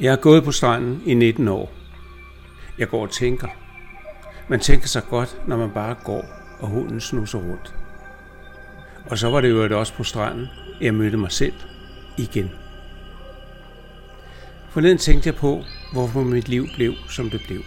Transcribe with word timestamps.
Jeg 0.00 0.12
har 0.12 0.16
gået 0.16 0.44
på 0.44 0.52
stranden 0.52 1.02
i 1.06 1.14
19 1.14 1.48
år. 1.48 1.72
Jeg 2.78 2.88
går 2.88 3.02
og 3.02 3.10
tænker. 3.10 3.48
Man 4.48 4.60
tænker 4.60 4.86
sig 4.86 5.02
godt, 5.10 5.36
når 5.48 5.56
man 5.56 5.70
bare 5.70 5.94
går, 6.04 6.24
og 6.60 6.68
hunden 6.68 7.00
snuser 7.00 7.38
rundt. 7.38 7.74
Og 9.10 9.18
så 9.18 9.30
var 9.30 9.40
det 9.40 9.50
jo 9.50 9.78
også 9.78 9.94
på 9.94 10.04
stranden, 10.04 10.46
jeg 10.80 10.94
mødte 10.94 11.16
mig 11.16 11.32
selv 11.32 11.54
igen. 12.18 12.50
Forleden 14.70 14.98
tænkte 14.98 15.26
jeg 15.26 15.34
på, 15.34 15.62
hvorfor 15.92 16.22
mit 16.22 16.48
liv 16.48 16.66
blev, 16.74 16.94
som 17.08 17.30
det 17.30 17.40
blev. 17.46 17.60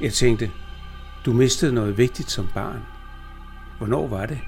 Jeg 0.00 0.12
tænkte, 0.12 0.50
du 1.26 1.32
mistede 1.32 1.72
noget 1.72 1.98
vigtigt 1.98 2.30
som 2.30 2.48
barn. 2.54 2.93
Hvornår 3.78 4.06
var 4.06 4.26
det? 4.26 4.38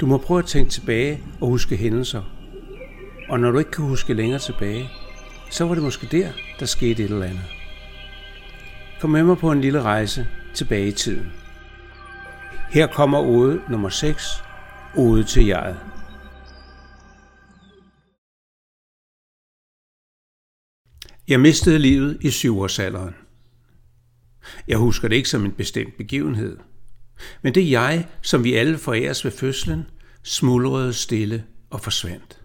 Du 0.00 0.06
må 0.06 0.18
prøve 0.18 0.38
at 0.38 0.46
tænke 0.46 0.70
tilbage 0.70 1.22
og 1.40 1.48
huske 1.48 1.76
hændelser. 1.76 2.22
Og 3.28 3.40
når 3.40 3.50
du 3.50 3.58
ikke 3.58 3.70
kan 3.70 3.84
huske 3.84 4.14
længere 4.14 4.38
tilbage, 4.38 4.90
så 5.50 5.64
var 5.64 5.74
det 5.74 5.82
måske 5.82 6.06
der, 6.06 6.32
der 6.60 6.66
skete 6.66 7.04
et 7.04 7.10
eller 7.10 7.26
andet. 7.26 7.44
Kom 9.00 9.10
med 9.10 9.22
mig 9.22 9.38
på 9.38 9.52
en 9.52 9.60
lille 9.60 9.82
rejse 9.82 10.26
tilbage 10.54 10.88
i 10.88 10.92
tiden. 10.92 11.32
Her 12.70 12.86
kommer 12.86 13.18
ode 13.18 13.62
nummer 13.70 13.88
6, 13.88 14.42
ode 14.96 15.24
til 15.24 15.46
jeget. 15.46 15.80
Jeg 21.28 21.40
mistede 21.40 21.78
livet 21.78 22.18
i 22.20 22.30
syvårsalderen. 22.30 23.14
Jeg 24.68 24.78
husker 24.78 25.08
det 25.08 25.16
ikke 25.16 25.28
som 25.28 25.44
en 25.44 25.52
bestemt 25.52 25.96
begivenhed. 25.96 26.58
Men 27.42 27.54
det 27.54 27.70
jeg, 27.70 28.06
som 28.22 28.44
vi 28.44 28.54
alle 28.54 28.78
foræres 28.78 29.24
ved 29.24 29.32
fødslen, 29.32 29.86
smuldrede 30.22 30.92
stille 30.92 31.44
og 31.70 31.80
forsvandt. 31.80 32.40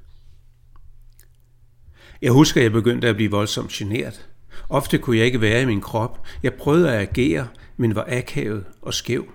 Jeg 2.22 2.32
husker, 2.32 2.62
at 2.62 2.64
jeg 2.64 2.72
begyndte 2.72 3.08
at 3.08 3.16
blive 3.16 3.32
voldsomt 3.32 3.72
generet. 3.72 4.30
Ofte 4.70 4.98
kunne 4.98 5.18
jeg 5.18 5.26
ikke 5.26 5.42
være 5.42 5.62
i 5.62 5.66
min 5.66 5.82
krop. 5.82 6.28
Jeg 6.44 6.54
prøvede 6.54 6.92
at 6.92 7.10
agere, 7.10 7.48
men 7.78 7.96
var 7.96 8.06
akavet 8.10 8.66
og 8.82 8.94
skæv. 8.94 9.34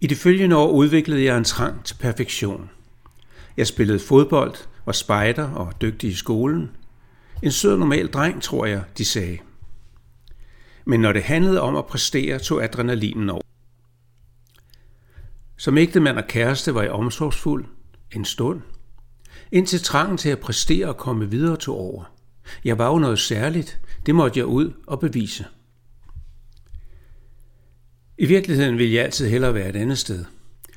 I 0.00 0.06
det 0.06 0.18
følgende 0.18 0.56
år 0.56 0.70
udviklede 0.70 1.24
jeg 1.24 1.38
en 1.38 1.44
trang 1.44 1.84
til 1.84 1.94
perfektion. 1.94 2.70
Jeg 3.56 3.66
spillede 3.66 3.98
fodbold, 3.98 4.54
var 4.86 4.92
spejder 4.92 5.50
og 5.50 5.72
dygtig 5.80 6.10
i 6.10 6.14
skolen. 6.14 6.70
En 7.42 7.50
sød 7.50 7.76
normal 7.76 8.06
dreng, 8.06 8.42
tror 8.42 8.66
jeg, 8.66 8.82
de 8.98 9.04
sagde. 9.04 9.38
Men 10.84 11.00
når 11.00 11.12
det 11.12 11.22
handlede 11.22 11.60
om 11.60 11.76
at 11.76 11.86
præstere, 11.86 12.38
tog 12.38 12.64
adrenalinen 12.64 13.30
over. 13.30 13.42
Som 15.56 15.78
ægtemand 15.78 16.18
og 16.18 16.26
kæreste 16.28 16.74
var 16.74 16.82
jeg 16.82 16.90
omsorgsfuld 16.90 17.64
en 18.12 18.24
stund– 18.24 18.60
indtil 19.52 19.80
trangen 19.80 20.16
til 20.16 20.28
at 20.28 20.38
præstere 20.38 20.86
og 20.86 20.96
komme 20.96 21.30
videre 21.30 21.56
tog 21.56 21.76
over. 21.76 22.14
Jeg 22.64 22.78
var 22.78 22.88
jo 22.88 22.98
noget 22.98 23.18
særligt, 23.18 23.80
det 24.06 24.14
måtte 24.14 24.38
jeg 24.38 24.46
ud 24.46 24.72
og 24.86 25.00
bevise. 25.00 25.46
I 28.18 28.26
virkeligheden 28.26 28.78
ville 28.78 28.94
jeg 28.94 29.04
altid 29.04 29.28
hellere 29.28 29.54
være 29.54 29.68
et 29.68 29.76
andet 29.76 29.98
sted, 29.98 30.24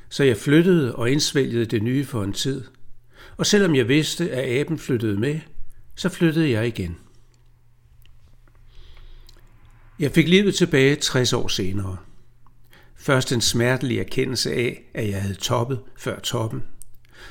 så 0.08 0.24
jeg 0.24 0.36
flyttede 0.36 0.96
og 0.96 1.10
indsvælgede 1.10 1.64
det 1.64 1.82
nye 1.82 2.04
for 2.04 2.24
en 2.24 2.32
tid. 2.32 2.64
Og 3.36 3.46
selvom 3.46 3.74
jeg 3.74 3.88
vidste, 3.88 4.30
at 4.30 4.60
aben 4.60 4.78
flyttede 4.78 5.20
med, 5.20 5.40
så 5.94 6.08
flyttede 6.08 6.50
jeg 6.50 6.66
igen. 6.66 6.96
Jeg 9.98 10.10
fik 10.10 10.28
livet 10.28 10.54
tilbage 10.54 10.96
60 10.96 11.32
år 11.32 11.48
senere. 11.48 11.96
Først 12.96 13.32
en 13.32 13.40
smertelig 13.40 13.98
erkendelse 13.98 14.52
af, 14.52 14.82
at 14.94 15.08
jeg 15.08 15.22
havde 15.22 15.34
toppet 15.34 15.80
før 15.96 16.18
toppen– 16.18 16.62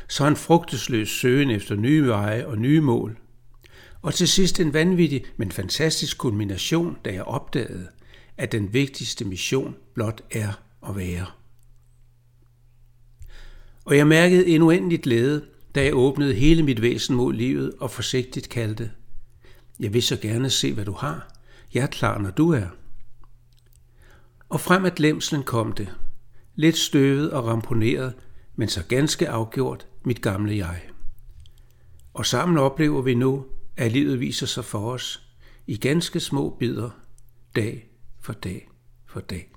så 0.08 0.28
en 0.28 0.36
frugtesløs 0.36 1.10
søgen 1.10 1.50
efter 1.50 1.76
nye 1.76 2.08
veje 2.08 2.46
og 2.46 2.58
nye 2.58 2.82
mål. 2.82 3.18
Og 4.02 4.14
til 4.14 4.28
sidst 4.28 4.60
en 4.60 4.74
vanvittig, 4.74 5.26
men 5.38 5.52
fantastisk 5.52 6.18
kulmination, 6.18 6.98
da 7.06 7.14
jeg 7.14 7.24
opdagede, 7.24 7.88
at 8.38 8.52
den 8.52 8.74
vigtigste 8.74 9.26
mission 9.26 9.76
blot 9.94 10.22
er 10.32 10.54
at 10.90 10.96
være. 10.96 11.26
Og 13.86 13.98
jeg 13.98 14.08
mærkede 14.08 14.48
en 14.48 14.62
uendelig 14.62 15.02
glæde, 15.02 15.46
da 15.76 15.84
jeg 15.84 15.96
åbnede 15.96 16.34
hele 16.34 16.64
mit 16.64 16.82
væsen 16.82 17.16
mod 17.16 17.34
livet 17.34 17.74
og 17.80 17.92
forsigtigt 17.92 18.50
kaldte, 18.50 18.92
jeg 19.80 19.94
vil 19.94 20.04
så 20.04 20.18
gerne 20.18 20.50
se, 20.50 20.74
hvad 20.74 20.86
du 20.86 20.92
har. 20.92 21.35
Jeg 21.76 21.84
er 21.84 21.88
klar, 21.88 22.18
når 22.18 22.32
du 22.32 22.52
er. 22.52 22.68
Og 24.50 24.62
frem 24.62 24.86
at 24.86 25.00
lemslen 25.00 25.44
kom 25.44 25.74
det, 25.74 25.96
lidt 26.56 26.78
støvet 26.78 27.32
og 27.32 27.46
ramponeret, 27.46 28.14
men 28.56 28.68
så 28.68 28.84
ganske 28.88 29.30
afgjort 29.30 29.88
mit 30.06 30.22
gamle 30.22 30.58
jeg. 30.58 30.82
Og 32.14 32.26
sammen 32.26 32.58
oplever 32.58 33.02
vi 33.02 33.14
nu, 33.14 33.46
at 33.78 33.92
livet 33.92 34.20
viser 34.20 34.46
sig 34.46 34.66
for 34.66 34.92
os 34.92 35.30
i 35.68 35.78
ganske 35.78 36.20
små 36.20 36.50
bidder, 36.60 36.90
dag 37.56 37.90
for 38.20 38.34
dag 38.34 38.70
for 39.06 39.20
dag. 39.20 39.55